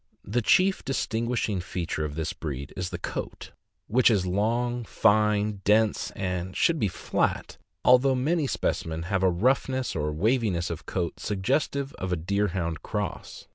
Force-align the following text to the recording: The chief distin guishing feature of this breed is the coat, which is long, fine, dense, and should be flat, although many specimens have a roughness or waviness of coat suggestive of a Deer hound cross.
The 0.25 0.41
chief 0.41 0.83
distin 0.83 1.27
guishing 1.27 1.61
feature 1.61 2.03
of 2.03 2.15
this 2.15 2.33
breed 2.33 2.73
is 2.75 2.89
the 2.89 2.97
coat, 2.97 3.51
which 3.85 4.09
is 4.09 4.25
long, 4.25 4.83
fine, 4.83 5.61
dense, 5.63 6.09
and 6.15 6.55
should 6.57 6.79
be 6.79 6.87
flat, 6.87 7.59
although 7.85 8.15
many 8.15 8.47
specimens 8.47 9.05
have 9.05 9.21
a 9.21 9.29
roughness 9.29 9.95
or 9.95 10.11
waviness 10.11 10.71
of 10.71 10.87
coat 10.87 11.19
suggestive 11.19 11.93
of 11.99 12.11
a 12.11 12.15
Deer 12.15 12.47
hound 12.47 12.81
cross. 12.81 13.45